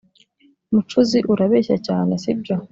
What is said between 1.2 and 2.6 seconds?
urabeshya cyane sibyo